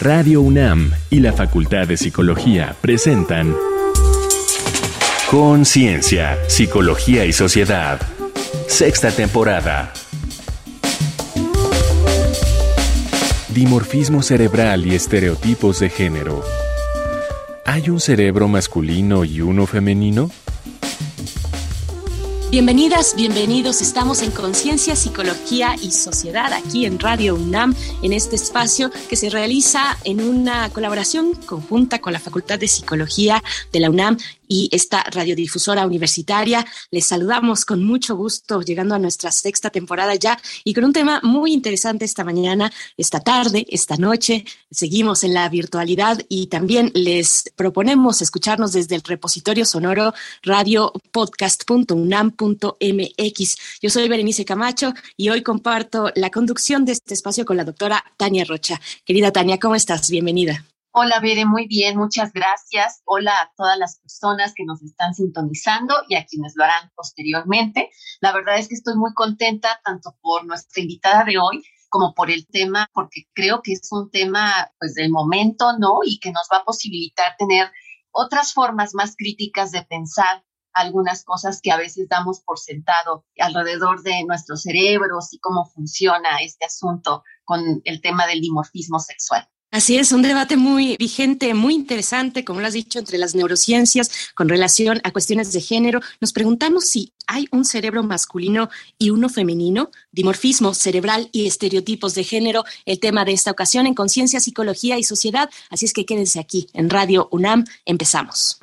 [0.00, 3.54] Radio UNAM y la Facultad de Psicología presentan
[5.30, 8.00] Conciencia, Psicología y Sociedad.
[8.66, 9.92] Sexta temporada.
[13.50, 16.42] Dimorfismo cerebral y estereotipos de género.
[17.66, 20.30] ¿Hay un cerebro masculino y uno femenino?
[22.50, 23.80] Bienvenidas, bienvenidos.
[23.80, 29.30] Estamos en Conciencia, Psicología y Sociedad aquí en Radio UNAM, en este espacio que se
[29.30, 33.40] realiza en una colaboración conjunta con la Facultad de Psicología
[33.72, 34.16] de la UNAM
[34.48, 36.66] y esta radiodifusora universitaria.
[36.90, 41.20] Les saludamos con mucho gusto llegando a nuestra sexta temporada ya y con un tema
[41.22, 44.44] muy interesante esta mañana, esta tarde, esta noche.
[44.72, 50.14] Seguimos en la virtualidad y también les proponemos escucharnos desde el repositorio sonoro
[52.40, 53.56] radiopodcast.unam.mx.
[53.80, 58.04] Yo soy Berenice Camacho y hoy comparto la conducción de este espacio con la doctora
[58.16, 58.80] Tania Rocha.
[59.04, 60.10] Querida Tania, ¿cómo estás?
[60.10, 60.64] Bienvenida.
[60.92, 63.00] Hola, Bere, muy bien, muchas gracias.
[63.04, 67.90] Hola a todas las personas que nos están sintonizando y a quienes lo harán posteriormente.
[68.20, 72.30] La verdad es que estoy muy contenta tanto por nuestra invitada de hoy como por
[72.30, 76.00] el tema, porque creo que es un tema pues del momento, ¿no?
[76.04, 77.70] Y que nos va a posibilitar tener
[78.12, 84.02] otras formas más críticas de pensar algunas cosas que a veces damos por sentado alrededor
[84.02, 89.48] de nuestros cerebros y cómo funciona este asunto con el tema del dimorfismo sexual.
[89.72, 94.10] Así es, un debate muy vigente, muy interesante, como lo has dicho, entre las neurociencias
[94.34, 96.00] con relación a cuestiones de género.
[96.20, 102.24] Nos preguntamos si hay un cerebro masculino y uno femenino, dimorfismo cerebral y estereotipos de
[102.24, 105.48] género, el tema de esta ocasión en Conciencia, Psicología y Sociedad.
[105.70, 107.64] Así es que quédense aquí en Radio UNAM.
[107.84, 108.58] Empezamos.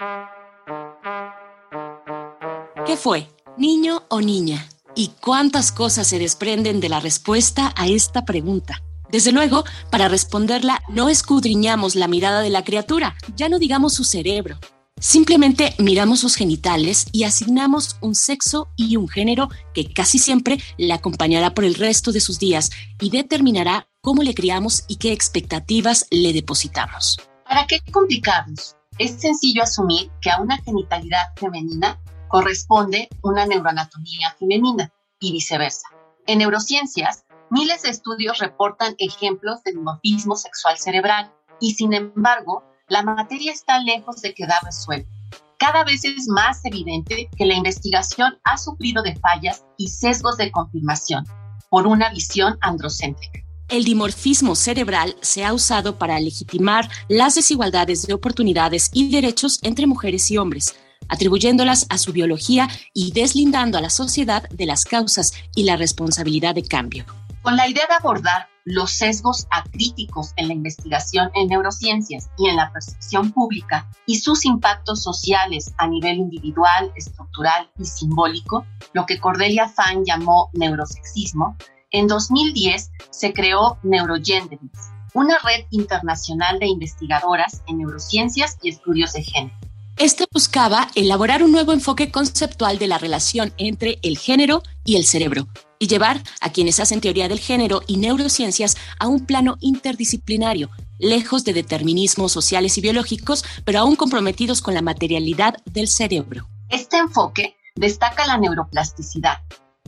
[2.88, 3.28] ¿Qué fue?
[3.58, 4.70] ¿Niño o niña?
[4.96, 8.82] ¿Y cuántas cosas se desprenden de la respuesta a esta pregunta?
[9.12, 14.06] Desde luego, para responderla no escudriñamos la mirada de la criatura, ya no digamos su
[14.06, 14.58] cerebro.
[15.02, 20.94] Simplemente miramos sus genitales y asignamos un sexo y un género que casi siempre le
[20.94, 22.70] acompañará por el resto de sus días
[23.02, 27.17] y determinará cómo le criamos y qué expectativas le depositamos.
[27.45, 28.78] ¿Para qué complicarnos?
[28.98, 35.88] Es sencillo asumir que a una genitalidad femenina corresponde una neuroanatomía femenina y viceversa.
[36.26, 43.04] En neurociencias, Miles de estudios reportan ejemplos de dimorfismo sexual cerebral y sin embargo, la
[43.04, 45.10] materia está lejos de quedar resuelta.
[45.58, 50.52] Cada vez es más evidente que la investigación ha sufrido de fallas y sesgos de
[50.52, 51.26] confirmación
[51.70, 53.39] por una visión androcéntrica.
[53.70, 59.87] El dimorfismo cerebral se ha usado para legitimar las desigualdades de oportunidades y derechos entre
[59.87, 60.76] mujeres y hombres,
[61.10, 66.56] atribuyéndolas a su biología y deslindando a la sociedad de las causas y la responsabilidad
[66.56, 67.06] de cambio
[67.48, 72.58] con la idea de abordar los sesgos acríticos en la investigación en neurociencias y en
[72.58, 79.22] la percepción pública y sus impactos sociales a nivel individual, estructural y simbólico, lo que
[79.22, 81.56] Cordelia Fan llamó neurosexismo,
[81.92, 89.24] en 2010 se creó Neurogenderings, una red internacional de investigadoras en neurociencias y estudios de
[89.24, 89.56] género.
[90.00, 95.06] Este buscaba elaborar un nuevo enfoque conceptual de la relación entre el género y el
[95.06, 95.48] cerebro,
[95.80, 100.70] y llevar a quienes hacen teoría del género y neurociencias a un plano interdisciplinario,
[101.00, 106.48] lejos de determinismos sociales y biológicos, pero aún comprometidos con la materialidad del cerebro.
[106.70, 109.38] Este enfoque destaca la neuroplasticidad,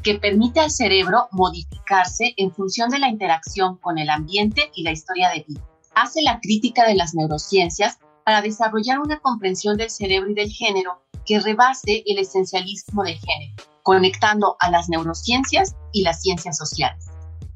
[0.02, 4.92] que permite al cerebro modificarse en función de la interacción con el ambiente y la
[4.92, 5.62] historia de vida.
[5.94, 11.02] Hace la crítica de las neurociencias para desarrollar una comprensión del cerebro y del género
[11.26, 17.08] que rebase el esencialismo del género conectando a las neurociencias y las ciencias sociales.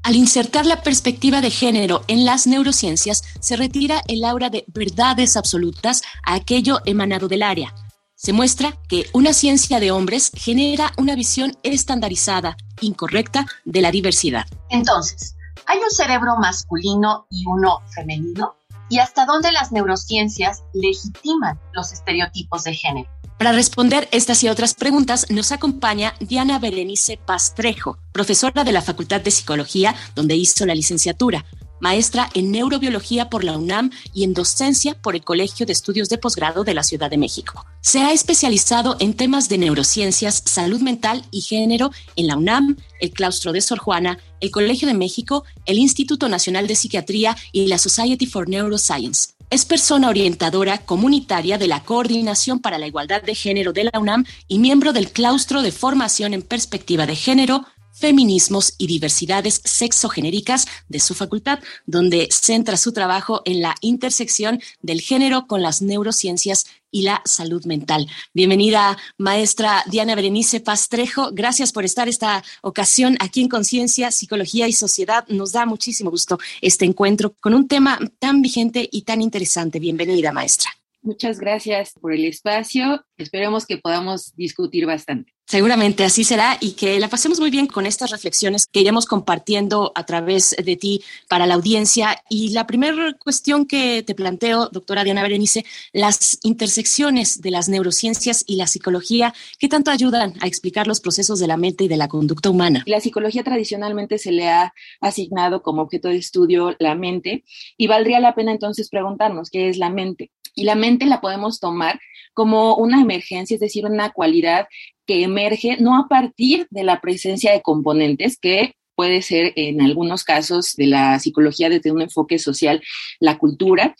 [0.02, 5.36] Al insertar la perspectiva de género en las neurociencias, se retira el aura de verdades
[5.36, 7.72] absolutas a aquello emanado del área.
[8.16, 14.46] Se muestra que una ciencia de hombres genera una visión estandarizada, incorrecta, de la diversidad.
[14.70, 15.36] Entonces,
[15.66, 18.56] ¿hay un cerebro masculino y uno femenino?
[18.88, 23.08] ¿Y hasta dónde las neurociencias legitiman los estereotipos de género?
[23.38, 29.20] Para responder estas y otras preguntas nos acompaña Diana Berenice Pastrejo, profesora de la Facultad
[29.20, 31.44] de Psicología, donde hizo la licenciatura,
[31.80, 36.18] maestra en neurobiología por la UNAM y en docencia por el Colegio de Estudios de
[36.18, 37.64] Posgrado de la Ciudad de México.
[37.80, 43.10] Se ha especializado en temas de neurociencias, salud mental y género en la UNAM, el
[43.10, 47.78] Claustro de Sor Juana, el Colegio de México, el Instituto Nacional de Psiquiatría y la
[47.78, 49.34] Society for Neuroscience.
[49.50, 54.24] Es persona orientadora comunitaria de la Coordinación para la Igualdad de Género de la UNAM
[54.48, 57.64] y miembro del claustro de formación en perspectiva de género,
[58.04, 65.00] Feminismos y Diversidades Sexogenéricas de su facultad, donde centra su trabajo en la intersección del
[65.00, 68.06] género con las neurociencias y la salud mental.
[68.34, 71.30] Bienvenida, maestra Diana Berenice Pastrejo.
[71.32, 75.26] Gracias por estar esta ocasión aquí en Conciencia, Psicología y Sociedad.
[75.28, 79.78] Nos da muchísimo gusto este encuentro con un tema tan vigente y tan interesante.
[79.78, 80.70] Bienvenida, maestra.
[81.04, 83.04] Muchas gracias por el espacio.
[83.18, 85.34] Esperemos que podamos discutir bastante.
[85.46, 89.92] Seguramente así será y que la pasemos muy bien con estas reflexiones que iremos compartiendo
[89.94, 92.16] a través de ti para la audiencia.
[92.30, 98.42] Y la primera cuestión que te planteo, doctora Diana Berenice, las intersecciones de las neurociencias
[98.46, 101.98] y la psicología, ¿qué tanto ayudan a explicar los procesos de la mente y de
[101.98, 102.82] la conducta humana?
[102.86, 104.72] La psicología tradicionalmente se le ha
[105.02, 107.44] asignado como objeto de estudio la mente
[107.76, 110.30] y valdría la pena entonces preguntarnos qué es la mente.
[110.54, 112.00] Y la mente la podemos tomar
[112.32, 114.66] como una emergencia, es decir, una cualidad
[115.06, 120.24] que emerge no a partir de la presencia de componentes que puede ser en algunos
[120.24, 122.82] casos de la psicología desde un enfoque social,
[123.20, 123.94] la cultura,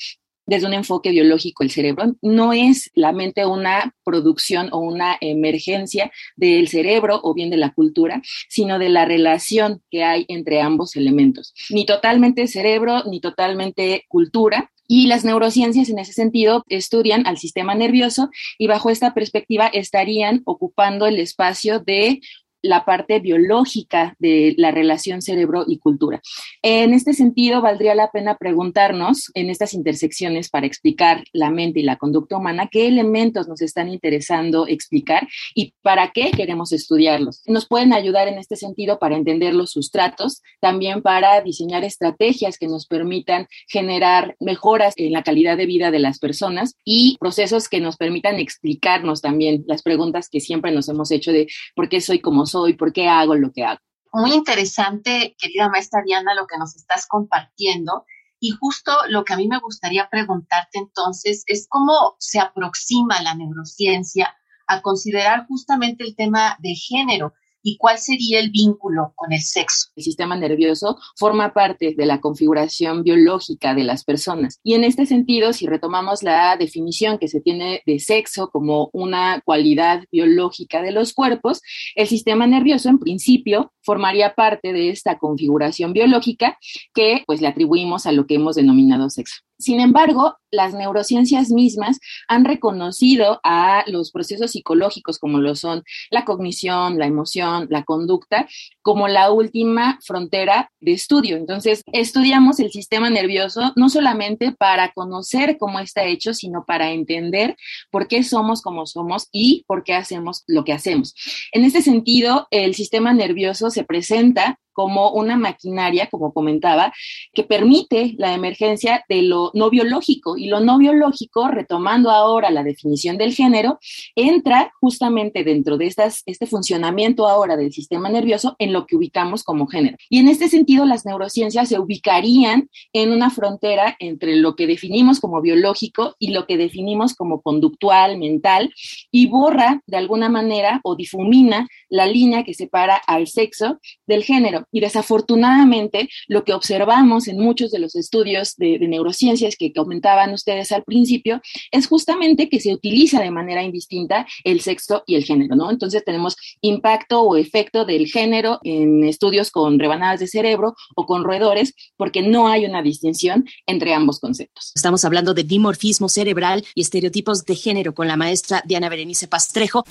[0.46, 2.16] desde un enfoque biológico el cerebro.
[2.22, 7.72] No es la mente una producción o una emergencia del cerebro o bien de la
[7.72, 11.54] cultura, sino de la relación que hay entre ambos elementos.
[11.70, 17.74] Ni totalmente cerebro, ni totalmente cultura, y las neurociencias en ese sentido estudian al sistema
[17.74, 22.20] nervioso y bajo esta perspectiva estarían ocupando el espacio de
[22.64, 26.22] la parte biológica de la relación cerebro y cultura.
[26.62, 31.82] En este sentido, valdría la pena preguntarnos en estas intersecciones para explicar la mente y
[31.82, 37.42] la conducta humana, qué elementos nos están interesando explicar y para qué queremos estudiarlos.
[37.46, 42.66] Nos pueden ayudar en este sentido para entender los sustratos, también para diseñar estrategias que
[42.66, 47.80] nos permitan generar mejoras en la calidad de vida de las personas y procesos que
[47.80, 52.20] nos permitan explicarnos también las preguntas que siempre nos hemos hecho de por qué soy
[52.20, 53.80] como soy, por qué hago lo que hago.
[54.12, 58.04] Muy interesante, querida maestra Diana, lo que nos estás compartiendo.
[58.38, 63.34] Y justo lo que a mí me gustaría preguntarte entonces es cómo se aproxima la
[63.34, 64.36] neurociencia
[64.68, 69.88] a considerar justamente el tema de género y cuál sería el vínculo con el sexo.
[69.96, 74.60] El sistema nervioso forma parte de la configuración biológica de las personas.
[74.62, 79.40] Y en este sentido, si retomamos la definición que se tiene de sexo como una
[79.44, 81.62] cualidad biológica de los cuerpos,
[81.96, 86.58] el sistema nervioso en principio formaría parte de esta configuración biológica
[86.92, 89.36] que pues le atribuimos a lo que hemos denominado sexo.
[89.58, 91.98] Sin embargo, las neurociencias mismas
[92.28, 98.48] han reconocido a los procesos psicológicos como lo son la cognición, la emoción, la conducta,
[98.82, 101.36] como la última frontera de estudio.
[101.36, 107.56] Entonces, estudiamos el sistema nervioso no solamente para conocer cómo está hecho, sino para entender
[107.90, 111.14] por qué somos como somos y por qué hacemos lo que hacemos.
[111.52, 116.92] En este sentido, el sistema nervioso se presenta como una maquinaria, como comentaba,
[117.32, 120.36] que permite la emergencia de lo no biológico.
[120.36, 123.78] Y lo no biológico, retomando ahora la definición del género,
[124.14, 129.42] entra justamente dentro de estas, este funcionamiento ahora del sistema nervioso en lo que ubicamos
[129.42, 129.96] como género.
[130.10, 135.20] Y en este sentido, las neurociencias se ubicarían en una frontera entre lo que definimos
[135.20, 138.72] como biológico y lo que definimos como conductual, mental,
[139.10, 144.63] y borra de alguna manera o difumina la línea que separa al sexo del género.
[144.72, 150.72] Y desafortunadamente, lo que observamos en muchos de los estudios de, neurociencias que comentaban ustedes
[150.72, 151.40] al principio
[151.70, 155.70] es justamente que se utiliza de manera indistinta el sexo y el género, ¿no?
[155.70, 161.24] Entonces tenemos impacto o efecto del género en estudios con rebanadas de cerebro o con
[161.24, 164.72] roedores, porque no hay una distinción entre ambos conceptos.
[164.74, 169.84] Estamos hablando de dimorfismo cerebral y estereotipos de género con la maestra Diana Berenice Pastrejo.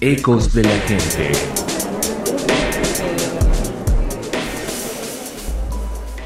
[0.00, 1.77] Ecos de la gente.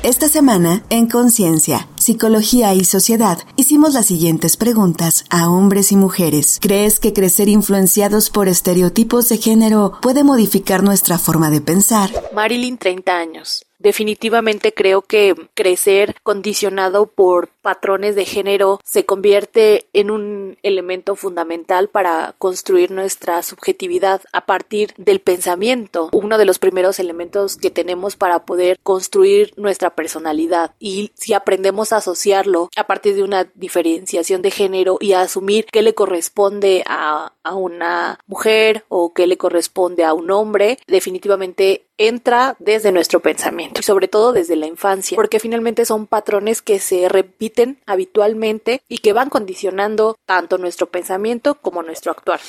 [0.02, 6.58] Esta semana, en Conciencia, Psicología y Sociedad, hicimos las siguientes preguntas a hombres y mujeres.
[6.60, 12.10] ¿Crees que crecer influenciados por estereotipos de género puede modificar nuestra forma de pensar?
[12.34, 20.10] Marilyn, 30 años definitivamente creo que crecer condicionado por patrones de género se convierte en
[20.10, 26.98] un elemento fundamental para construir nuestra subjetividad a partir del pensamiento, uno de los primeros
[26.98, 30.74] elementos que tenemos para poder construir nuestra personalidad.
[30.78, 35.66] Y si aprendemos a asociarlo a partir de una diferenciación de género y a asumir
[35.66, 41.86] qué le corresponde a, a una mujer o qué le corresponde a un hombre, definitivamente
[41.98, 46.78] entra desde nuestro pensamiento y sobre todo desde la infancia, porque finalmente son patrones que
[46.78, 52.40] se repiten habitualmente y que van condicionando tanto nuestro pensamiento como nuestro actuar.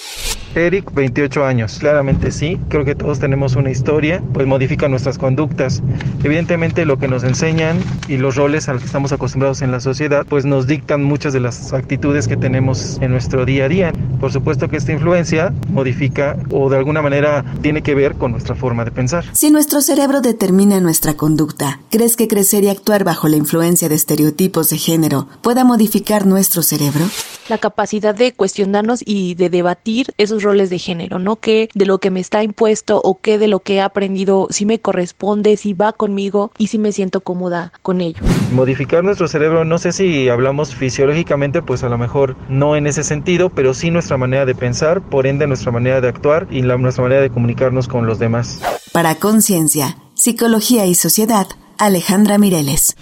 [0.55, 1.77] Eric, 28 años.
[1.79, 5.81] Claramente sí, creo que todos tenemos una historia, pues modifica nuestras conductas.
[6.23, 9.79] Evidentemente lo que nos enseñan y los roles a los que estamos acostumbrados en la
[9.79, 13.93] sociedad, pues nos dictan muchas de las actitudes que tenemos en nuestro día a día.
[14.19, 18.55] Por supuesto que esta influencia modifica o de alguna manera tiene que ver con nuestra
[18.55, 19.25] forma de pensar.
[19.33, 23.95] Si nuestro cerebro determina nuestra conducta, ¿crees que crecer y actuar bajo la influencia de
[23.95, 27.05] estereotipos de género pueda modificar nuestro cerebro?
[27.49, 31.37] La capacidad de cuestionarnos y de debatir esos roles de género, ¿no?
[31.37, 34.65] Que de lo que me está impuesto o que de lo que he aprendido si
[34.65, 38.21] me corresponde, si va conmigo y si me siento cómoda con ello.
[38.53, 43.03] Modificar nuestro cerebro, no sé si hablamos fisiológicamente, pues a lo mejor no en ese
[43.03, 46.77] sentido, pero sí nuestra manera de pensar, por ende nuestra manera de actuar y la,
[46.77, 48.61] nuestra manera de comunicarnos con los demás.
[48.91, 51.47] Para Conciencia, Psicología y Sociedad,
[51.77, 52.95] Alejandra Mireles.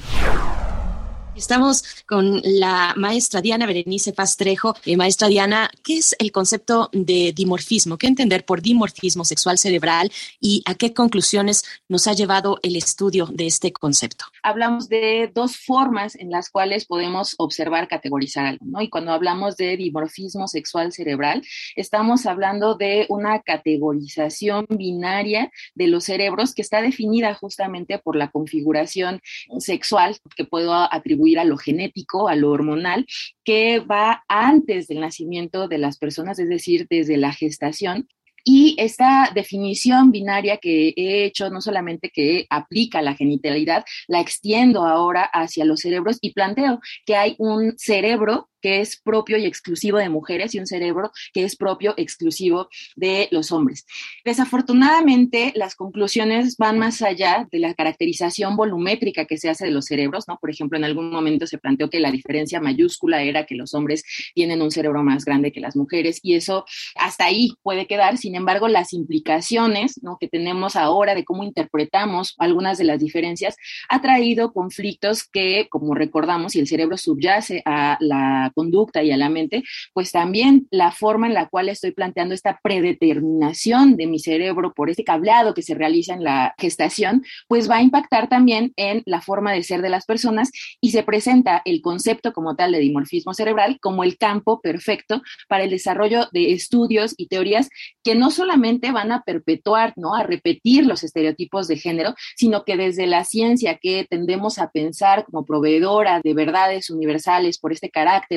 [1.42, 4.76] Estamos con la maestra Diana Berenice Pastrejo.
[4.86, 7.98] Eh, maestra Diana, ¿qué es el concepto de dimorfismo?
[7.98, 13.26] ¿Qué entender por dimorfismo sexual cerebral y a qué conclusiones nos ha llevado el estudio
[13.26, 14.26] de este concepto?
[14.44, 18.80] Hablamos de dos formas en las cuales podemos observar, categorizar algo, ¿no?
[18.80, 21.42] Y cuando hablamos de dimorfismo sexual cerebral,
[21.76, 28.30] estamos hablando de una categorización binaria de los cerebros que está definida justamente por la
[28.30, 29.22] configuración
[29.58, 33.06] sexual que puedo atribuir a lo genético, a lo hormonal,
[33.44, 38.08] que va antes del nacimiento de las personas, es decir, desde la gestación,
[38.44, 44.86] y esta definición binaria que he hecho, no solamente que aplica la genitalidad, la extiendo
[44.86, 49.98] ahora hacia los cerebros y planteo que hay un cerebro que es propio y exclusivo
[49.98, 53.86] de mujeres y un cerebro que es propio exclusivo de los hombres.
[54.24, 59.86] Desafortunadamente, las conclusiones van más allá de la caracterización volumétrica que se hace de los
[59.86, 60.38] cerebros, ¿no?
[60.40, 64.04] Por ejemplo, en algún momento se planteó que la diferencia mayúscula era que los hombres
[64.34, 66.66] tienen un cerebro más grande que las mujeres y eso
[66.96, 68.18] hasta ahí puede quedar.
[68.18, 70.18] Sin embargo, las implicaciones ¿no?
[70.20, 73.56] que tenemos ahora de cómo interpretamos algunas de las diferencias
[73.90, 79.18] ha traído conflictos que, como recordamos, si el cerebro subyace a la conducta y a
[79.18, 84.20] la mente, pues también la forma en la cual estoy planteando esta predeterminación de mi
[84.20, 88.74] cerebro por este cableado que se realiza en la gestación, pues va a impactar también
[88.76, 92.72] en la forma de ser de las personas y se presenta el concepto como tal
[92.72, 97.70] de dimorfismo cerebral como el campo perfecto para el desarrollo de estudios y teorías
[98.04, 100.16] que no solamente van a perpetuar, ¿no?
[100.16, 105.26] A repetir los estereotipos de género, sino que desde la ciencia que tendemos a pensar
[105.26, 107.90] como proveedora de verdades universales por este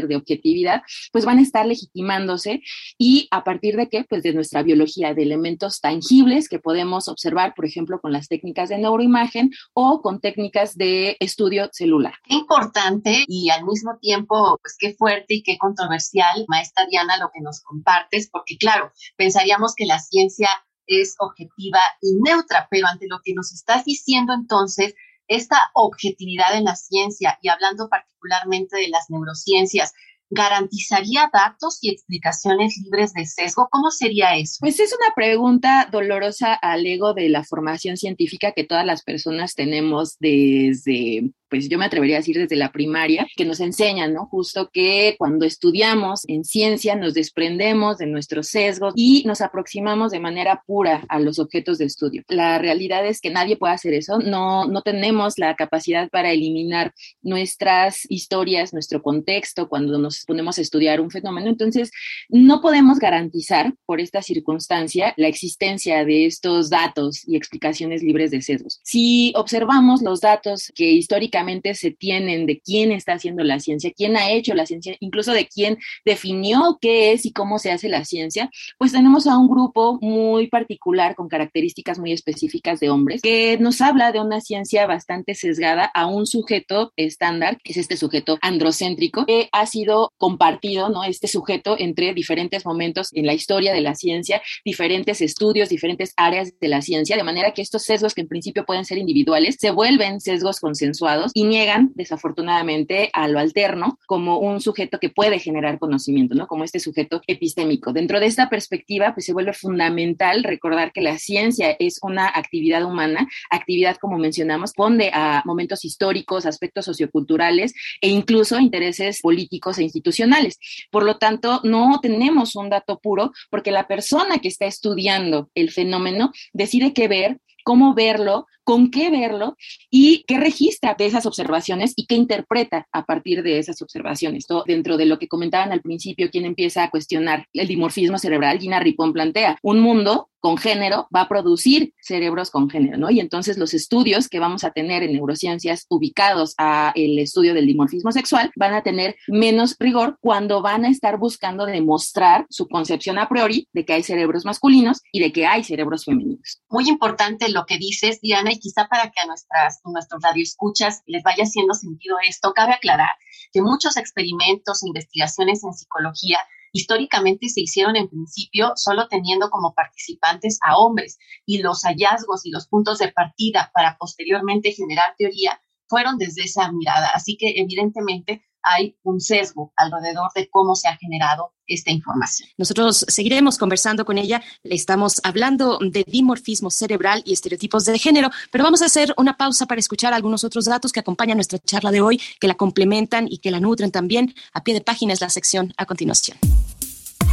[0.07, 0.83] de objetividad,
[1.13, 2.63] pues van a estar legitimándose
[2.99, 4.05] y a partir de qué?
[4.09, 8.69] Pues de nuestra biología, de elementos tangibles que podemos observar, por ejemplo, con las técnicas
[8.69, 12.15] de neuroimagen o con técnicas de estudio celular.
[12.25, 17.31] Qué importante y al mismo tiempo, pues qué fuerte y qué controversial, maestra Diana, lo
[17.33, 20.49] que nos compartes, porque claro, pensaríamos que la ciencia
[20.87, 24.95] es objetiva y neutra, pero ante lo que nos estás diciendo entonces,
[25.29, 29.93] esta objetividad en la ciencia y hablando particularmente de las neurociencias,
[30.31, 33.69] garantizaría datos y explicaciones libres de sesgo?
[33.71, 34.57] ¿Cómo sería eso?
[34.61, 39.55] Pues es una pregunta dolorosa al ego de la formación científica que todas las personas
[39.55, 44.27] tenemos desde pues yo me atrevería a decir desde la primaria, que nos enseñan, ¿no?
[44.27, 50.19] Justo que cuando estudiamos en ciencia nos desprendemos de nuestros sesgos y nos aproximamos de
[50.19, 52.25] manera pura a los objetos de estudio.
[52.27, 56.93] La realidad es que nadie puede hacer eso, no, no tenemos la capacidad para eliminar
[57.23, 61.93] nuestras historias, nuestro contexto cuando nos ponemos a estudiar un fenómeno, entonces
[62.29, 68.43] no podemos garantizar por esta circunstancia la existencia de estos datos y explicaciones libres de
[68.43, 68.81] sesgos.
[68.83, 71.44] Si observamos los datos que históricamente
[71.75, 75.47] se tienen de quién está haciendo la ciencia, quién ha hecho la ciencia, incluso de
[75.47, 79.99] quién definió qué es y cómo se hace la ciencia, pues tenemos a un grupo
[80.01, 85.35] muy particular con características muy específicas de hombres que nos habla de una ciencia bastante
[85.35, 91.05] sesgada a un sujeto estándar, que es este sujeto androcéntrico, que ha sido compartido, ¿no?
[91.05, 96.53] Este sujeto entre diferentes momentos en la historia de la ciencia, diferentes estudios, diferentes áreas
[96.61, 99.71] de la ciencia, de manera que estos sesgos que en principio pueden ser individuales se
[99.71, 105.79] vuelven sesgos consensuados y niegan, desafortunadamente, a lo alterno como un sujeto que puede generar
[105.79, 106.47] conocimiento, ¿no?
[106.47, 107.93] Como este sujeto epistémico.
[107.93, 112.85] Dentro de esta perspectiva, pues se vuelve fundamental recordar que la ciencia es una actividad
[112.85, 119.85] humana, actividad, como mencionamos, ponde a momentos históricos, aspectos socioculturales e incluso intereses políticos e
[119.85, 120.59] institucionales.
[120.91, 125.71] Por lo tanto, no tenemos un dato puro porque la persona que está estudiando el
[125.71, 129.57] fenómeno decide qué ver, cómo verlo, con qué verlo
[129.91, 134.47] y qué registra de esas observaciones y qué interpreta a partir de esas observaciones.
[134.47, 138.59] Todo dentro de lo que comentaban al principio, quien empieza a cuestionar el dimorfismo cerebral,
[138.59, 143.11] Gina Ripón plantea un mundo con género va a producir cerebros con género, ¿no?
[143.11, 147.67] Y entonces los estudios que vamos a tener en neurociencias ubicados a el estudio del
[147.67, 153.17] dimorfismo sexual van a tener menos rigor cuando van a estar buscando demostrar su concepción
[153.17, 156.61] a priori de que hay cerebros masculinos y de que hay cerebros femeninos.
[156.69, 161.23] Muy importante lo que dices, Diana, y quizá para que a nuestras, nuestros radioescuchas les
[161.23, 163.11] vaya haciendo sentido esto, cabe aclarar
[163.53, 166.39] que muchos experimentos e investigaciones en psicología
[166.73, 172.51] históricamente se hicieron en principio solo teniendo como participantes a hombres y los hallazgos y
[172.51, 177.11] los puntos de partida para posteriormente generar teoría fueron desde esa mirada.
[177.15, 182.49] Así que evidentemente hay un sesgo alrededor de cómo se ha generado esta información.
[182.59, 184.43] Nosotros seguiremos conversando con ella.
[184.63, 189.37] Le estamos hablando de dimorfismo cerebral y estereotipos de género, pero vamos a hacer una
[189.37, 193.27] pausa para escuchar algunos otros datos que acompañan nuestra charla de hoy, que la complementan
[193.31, 194.35] y que la nutren también.
[194.53, 196.39] A pie de página es la sección a continuación.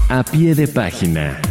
[0.10, 1.42] A pie de página.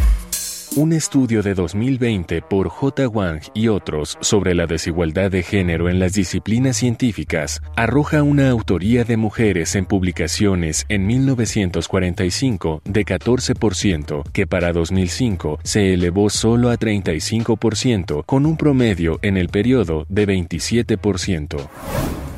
[0.77, 3.05] Un estudio de 2020 por J.
[3.09, 9.03] Wang y otros sobre la desigualdad de género en las disciplinas científicas arroja una autoría
[9.03, 16.79] de mujeres en publicaciones en 1945 de 14%, que para 2005 se elevó solo a
[16.79, 21.67] 35%, con un promedio en el periodo de 27%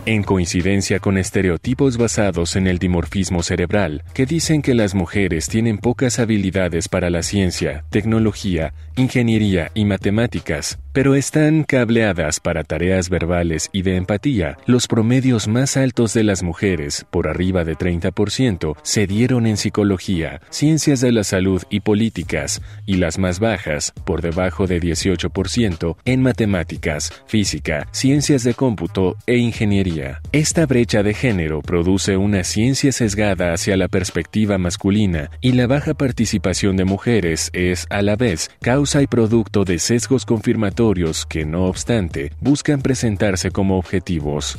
[0.05, 5.77] en coincidencia con estereotipos basados en el dimorfismo cerebral, que dicen que las mujeres tienen
[5.77, 13.69] pocas habilidades para la ciencia, tecnología, ingeniería y matemáticas, pero están cableadas para tareas verbales
[13.73, 14.57] y de empatía.
[14.67, 20.41] Los promedios más altos de las mujeres, por arriba de 30%, se dieron en psicología,
[20.51, 26.21] ciencias de la salud y políticas, y las más bajas, por debajo de 18%, en
[26.21, 30.21] matemáticas, física, ciencias de cómputo e ingeniería.
[30.31, 35.95] Esta brecha de género produce una ciencia sesgada hacia la perspectiva masculina y la baja
[35.95, 40.82] participación de mujeres es, a la vez, causa y producto de sesgos confirmatorios
[41.29, 44.57] que, no obstante, buscan presentarse como objetivos.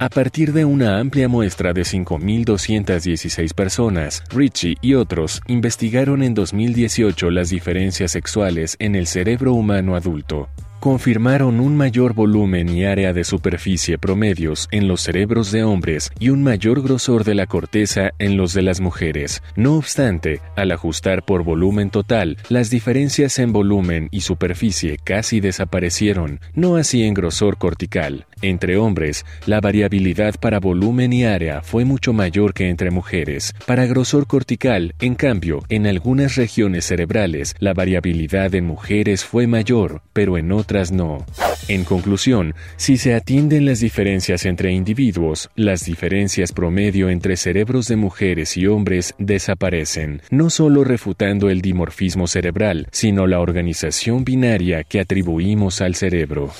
[0.00, 7.30] A partir de una amplia muestra de 5.216 personas, Ritchie y otros investigaron en 2018
[7.30, 10.48] las diferencias sexuales en el cerebro humano adulto
[10.80, 16.30] confirmaron un mayor volumen y área de superficie promedios en los cerebros de hombres y
[16.30, 19.42] un mayor grosor de la corteza en los de las mujeres.
[19.56, 26.40] No obstante, al ajustar por volumen total, las diferencias en volumen y superficie casi desaparecieron,
[26.54, 28.26] no así en grosor cortical.
[28.42, 33.54] Entre hombres, la variabilidad para volumen y área fue mucho mayor que entre mujeres.
[33.66, 40.00] Para grosor cortical, en cambio, en algunas regiones cerebrales, la variabilidad en mujeres fue mayor,
[40.14, 40.69] pero en otras
[41.68, 47.96] En conclusión, si se atienden las diferencias entre individuos, las diferencias promedio entre cerebros de
[47.96, 55.00] mujeres y hombres desaparecen, no solo refutando el dimorfismo cerebral, sino la organización binaria que
[55.00, 56.50] atribuimos al cerebro.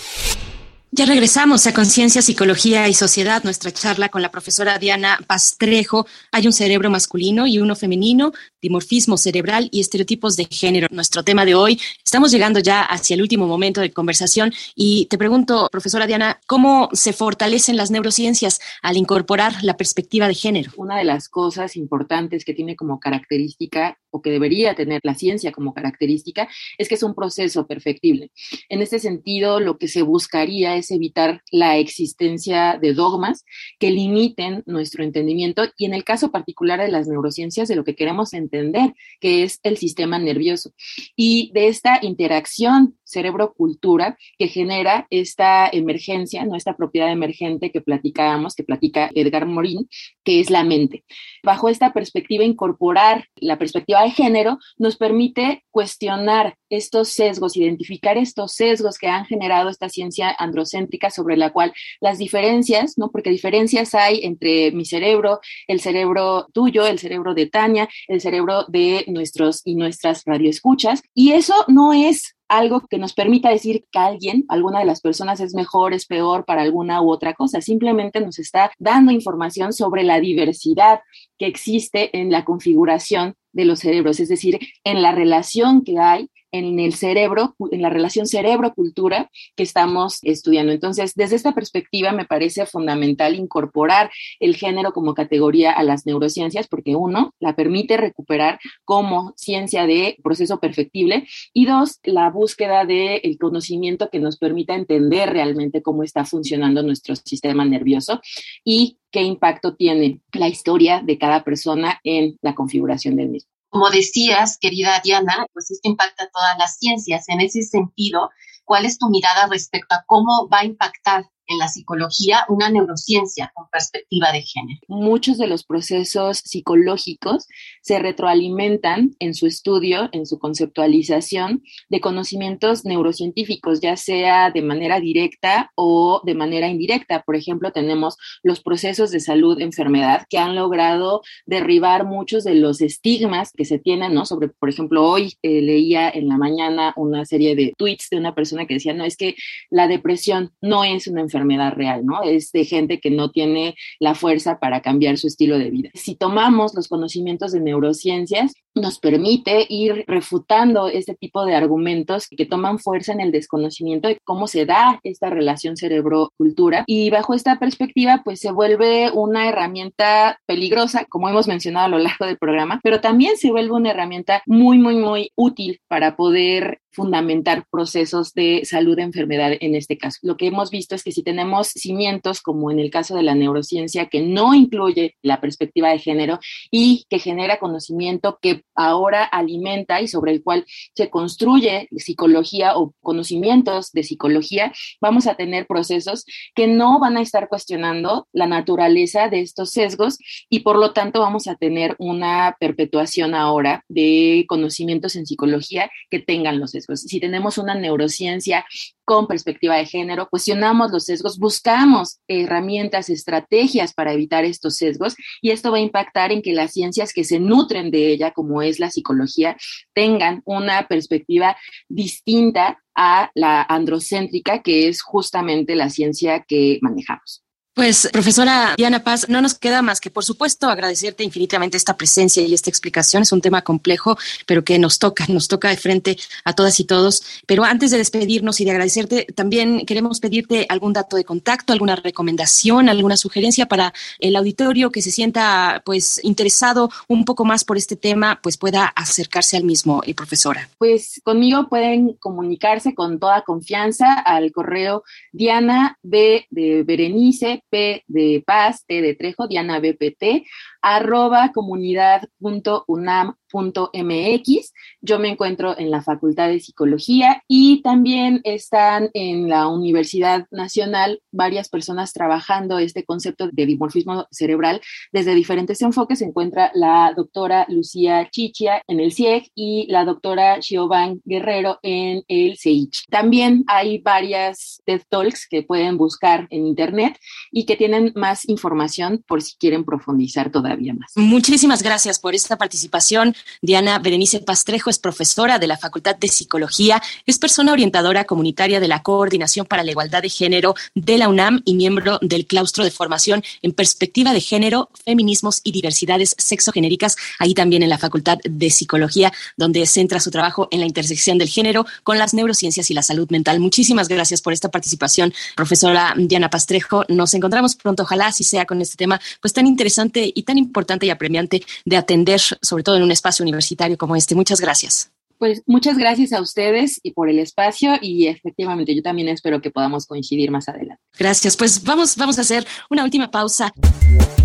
[0.93, 6.05] Ya regresamos a Conciencia, Psicología y Sociedad, nuestra charla con la profesora Diana Pastrejo.
[6.33, 10.89] Hay un cerebro masculino y uno femenino, dimorfismo cerebral y estereotipos de género.
[10.91, 11.81] Nuestro tema de hoy.
[12.05, 16.89] Estamos llegando ya hacia el último momento de conversación y te pregunto, profesora Diana, ¿cómo
[16.93, 20.73] se fortalecen las neurociencias al incorporar la perspectiva de género?
[20.77, 25.53] Una de las cosas importantes que tiene como característica o que debería tener la ciencia
[25.53, 28.31] como característica es que es un proceso perfectible.
[28.69, 33.45] En este sentido, lo que se buscaría es evitar la existencia de dogmas
[33.79, 37.95] que limiten nuestro entendimiento y en el caso particular de las neurociencias de lo que
[37.95, 40.73] queremos entender, que es el sistema nervioso
[41.17, 46.57] y de esta interacción cerebro-cultura que genera esta emergencia, ¿no?
[46.57, 49.89] esta propiedad emergente que platicábamos, que platica Edgar Morin,
[50.25, 51.05] que es la mente.
[51.43, 58.53] Bajo esta perspectiva, incorporar la perspectiva de género nos permite cuestionar estos sesgos, identificar estos
[58.53, 63.11] sesgos que han generado esta ciencia androcéntrica sobre la cual las diferencias, ¿no?
[63.11, 68.65] Porque diferencias hay entre mi cerebro, el cerebro tuyo, el cerebro de Tania, el cerebro
[68.69, 73.99] de nuestros y nuestras radioescuchas, y eso no es algo que nos permita decir que
[73.99, 77.61] alguien, alguna de las personas es mejor, es peor para alguna u otra cosa.
[77.61, 81.01] Simplemente nos está dando información sobre la diversidad
[81.39, 86.29] que existe en la configuración de los cerebros, es decir, en la relación que hay
[86.53, 90.73] en el cerebro, en la relación cerebro-cultura que estamos estudiando.
[90.73, 94.11] Entonces, desde esta perspectiva me parece fundamental incorporar
[94.41, 100.17] el género como categoría a las neurociencias porque uno, la permite recuperar como ciencia de
[100.23, 106.03] proceso perfectible y dos, la búsqueda del el conocimiento que nos permita entender realmente cómo
[106.03, 108.21] está funcionando nuestro sistema nervioso
[108.65, 113.60] y qué impacto tiene la historia de cada persona en la configuración del mismo.
[113.71, 117.29] Como decías, querida Diana, pues esto impacta a todas las ciencias.
[117.29, 118.31] En ese sentido,
[118.65, 123.53] ¿cuál es tu mirada respecto a cómo va a impactar en la psicología una neurociencia
[123.55, 124.81] con perspectiva de género.
[124.89, 127.47] Muchos de los procesos psicológicos
[127.83, 135.01] se retroalimentan en su estudio, en su conceptualización de conocimientos neurocientíficos, ya sea de manera
[135.01, 137.23] directa o de manera indirecta.
[137.23, 143.51] Por ejemplo, tenemos los procesos de salud-enfermedad que han logrado derribar muchos de los estigmas
[143.53, 144.25] que se tienen, ¿no?
[144.25, 148.37] Sobre, por ejemplo, hoy eh, leía en la mañana una serie de tweets de una
[148.37, 149.35] persona que decía, no, es que
[149.69, 152.23] la depresión no es una enfermedad enfermedad real, ¿no?
[152.23, 155.91] Es de gente que no tiene la fuerza para cambiar su estilo de vida.
[155.95, 162.47] Si tomamos los conocimientos de neurociencias, nos permite ir refutando este tipo de argumentos que
[162.47, 167.59] toman fuerza en el desconocimiento de cómo se da esta relación cerebro-cultura y bajo esta
[167.59, 172.81] perspectiva pues se vuelve una herramienta peligrosa como hemos mencionado a lo largo del programa
[172.83, 178.63] pero también se vuelve una herramienta muy muy muy útil para poder fundamentar procesos de
[178.65, 180.19] salud de enfermedad en este caso.
[180.23, 183.35] Lo que hemos visto es que si tenemos cimientos, como en el caso de la
[183.35, 186.39] neurociencia, que no incluye la perspectiva de género
[186.71, 190.65] y que genera conocimiento que ahora alimenta y sobre el cual
[190.95, 197.23] se construye psicología o conocimientos de psicología, vamos a tener procesos que no van a
[197.23, 202.57] estar cuestionando la naturaleza de estos sesgos y por lo tanto vamos a tener una
[202.59, 207.01] perpetuación ahora de conocimientos en psicología que tengan los sesgos.
[207.03, 208.65] Si tenemos una neurociencia
[209.11, 215.51] con perspectiva de género, cuestionamos los sesgos, buscamos herramientas, estrategias para evitar estos sesgos y
[215.51, 218.79] esto va a impactar en que las ciencias que se nutren de ella, como es
[218.79, 219.57] la psicología,
[219.95, 221.57] tengan una perspectiva
[221.89, 227.43] distinta a la androcéntrica, que es justamente la ciencia que manejamos.
[227.73, 232.43] Pues, profesora Diana Paz, no nos queda más que, por supuesto, agradecerte infinitamente esta presencia
[232.43, 233.23] y esta explicación.
[233.23, 236.85] Es un tema complejo, pero que nos toca, nos toca de frente a todas y
[236.85, 237.23] todos.
[237.47, 241.95] Pero antes de despedirnos y de agradecerte, también queremos pedirte algún dato de contacto, alguna
[241.95, 247.77] recomendación, alguna sugerencia para el auditorio que se sienta, pues, interesado un poco más por
[247.77, 250.69] este tema, pues pueda acercarse al mismo, eh, profesora.
[250.79, 258.43] Pues conmigo pueden comunicarse con toda confianza al correo Diana B de Berenice P de
[258.45, 260.45] Paz, T de Trejo, Diana BPT,
[260.83, 264.73] arroba comunidad.unam mx.
[265.01, 271.21] Yo me encuentro en la Facultad de Psicología y también están en la Universidad Nacional
[271.33, 274.81] varias personas trabajando este concepto de dimorfismo cerebral
[275.13, 276.21] desde diferentes enfoques.
[276.21, 282.23] Se encuentra la doctora Lucía Chichia en el CIEG y la doctora Xiobán Guerrero en
[282.29, 283.07] el CEICH.
[283.11, 287.19] También hay varias TED Talks que pueden buscar en Internet
[287.51, 290.70] y que tienen más información por si quieren profundizar todavía
[291.17, 297.03] Muchísimas gracias por esta participación Diana Berenice Pastrejo es profesora de la Facultad de Psicología,
[297.27, 301.63] es persona orientadora comunitaria de la Coordinación para la Igualdad de Género de la UNAM
[301.65, 307.55] y miembro del claustro de formación en perspectiva de género, feminismos y diversidades sexogenéricas, ahí
[307.55, 311.87] también en la Facultad de Psicología, donde centra su trabajo en la intersección del género
[312.03, 313.61] con las neurociencias y la salud mental.
[313.61, 317.05] Muchísimas gracias por esta participación, profesora Diana Pastrejo.
[317.09, 321.07] Nos encontramos pronto, ojalá si sea con este tema pues tan interesante y tan importante
[321.07, 324.35] y apremiante de atender, sobre todo en un espacio universitario como este.
[324.35, 325.11] Muchas gracias.
[325.39, 329.71] Pues muchas gracias a ustedes y por el espacio y efectivamente yo también espero que
[329.71, 331.03] podamos coincidir más adelante.
[331.19, 331.57] Gracias.
[331.57, 333.73] Pues vamos, vamos a hacer una última pausa.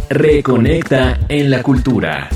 [0.09, 2.29] Reconecta en la cultura.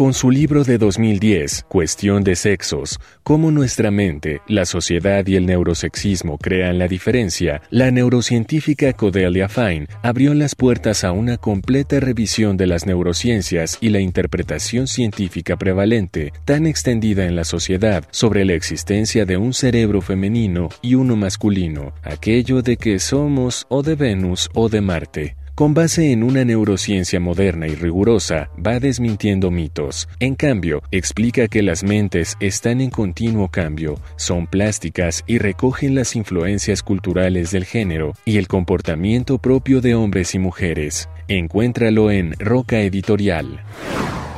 [0.00, 5.44] Con su libro de 2010, Cuestión de Sexos, cómo nuestra mente, la sociedad y el
[5.44, 12.56] neurosexismo crean la diferencia, la neurocientífica Cordelia Fine abrió las puertas a una completa revisión
[12.56, 18.54] de las neurociencias y la interpretación científica prevalente, tan extendida en la sociedad, sobre la
[18.54, 24.48] existencia de un cerebro femenino y uno masculino, aquello de que somos o de Venus
[24.54, 25.36] o de Marte.
[25.60, 30.08] Con base en una neurociencia moderna y rigurosa, va desmintiendo mitos.
[30.18, 36.16] En cambio, explica que las mentes están en continuo cambio, son plásticas y recogen las
[36.16, 41.10] influencias culturales del género y el comportamiento propio de hombres y mujeres.
[41.28, 43.60] Encuéntralo en Roca Editorial.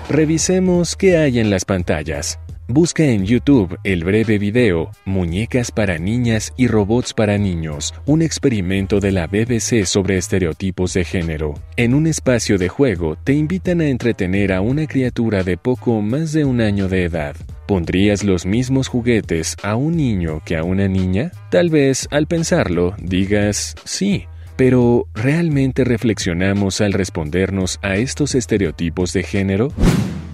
[0.09, 2.41] Revisemos qué hay en las pantallas.
[2.73, 8.99] Busca en YouTube el breve video Muñecas para niñas y robots para niños, un experimento
[8.99, 11.53] de la BBC sobre estereotipos de género.
[11.77, 16.33] En un espacio de juego te invitan a entretener a una criatura de poco más
[16.33, 17.37] de un año de edad.
[17.69, 21.31] ¿Pondrías los mismos juguetes a un niño que a una niña?
[21.51, 24.25] Tal vez al pensarlo digas sí.
[24.57, 29.69] Pero, ¿realmente reflexionamos al respondernos a estos estereotipos de género?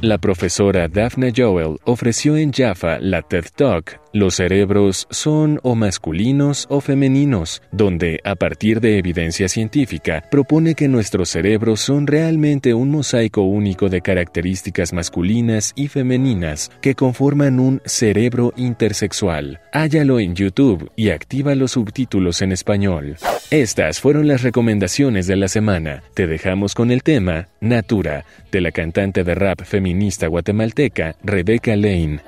[0.00, 6.66] La profesora Daphne Joel ofreció en Jaffa la TED Talk Los cerebros son o masculinos
[6.70, 12.90] o femeninos, donde, a partir de evidencia científica, propone que nuestros cerebros son realmente un
[12.90, 19.58] mosaico único de características masculinas y femeninas que conforman un cerebro intersexual.
[19.72, 23.16] Hállalo en YouTube y activa los subtítulos en español.
[23.50, 26.02] Estas fueron las recomendaciones de la semana.
[26.14, 32.20] Te dejamos con el tema Natura, de la cantante de rap feminista guatemalteca Rebecca Lane.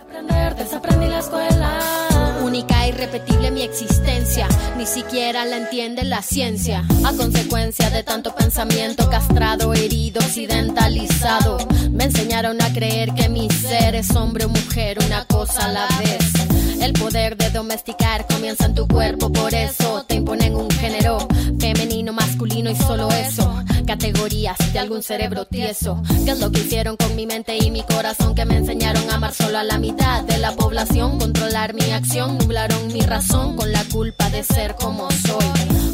[2.42, 6.82] Única e irrepetible mi existencia, ni siquiera la entiende la ciencia.
[7.04, 11.58] A consecuencia de tanto pensamiento castrado, herido, occidentalizado,
[11.90, 15.86] me enseñaron a creer que mi ser es hombre o mujer, una cosa a la
[15.98, 16.80] vez.
[16.80, 21.18] El poder de domesticar comienza en tu cuerpo, por eso te imponen un género
[21.58, 23.62] femenino, masculino y solo eso.
[23.86, 26.02] Categorías de algún cerebro tieso.
[26.24, 28.34] ¿Qué es lo que hicieron con mi mente y mi corazón?
[28.34, 31.18] Que me enseñaron a amar solo a la mitad de la población.
[31.18, 35.44] Controlar mi acción, nublaron mi razón con la culpa de ser como soy.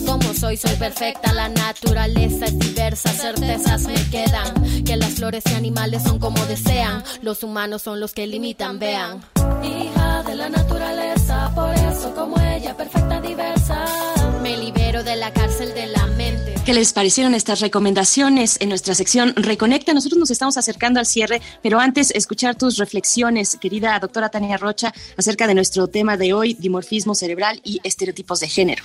[0.07, 4.85] Como soy, soy perfecta, la naturaleza es diversa, certezas me quedan.
[4.85, 9.21] Que las flores y animales son como desean, los humanos son los que limitan, vean.
[9.63, 12.77] Hija de la naturaleza, por eso como ella,
[16.67, 19.95] ¿Qué les parecieron estas recomendaciones en nuestra sección Reconecta?
[19.95, 24.93] Nosotros nos estamos acercando al cierre, pero antes escuchar tus reflexiones, querida doctora Tania Rocha,
[25.17, 28.83] acerca de nuestro tema de hoy, dimorfismo cerebral y estereotipos de género.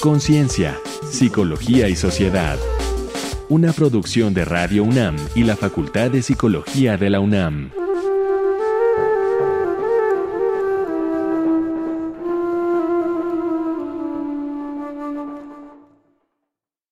[0.00, 0.80] Conciencia,
[1.12, 2.58] Psicología y Sociedad
[3.48, 7.83] una producción de Radio UNAM y la Facultad de Psicología de la UNAM.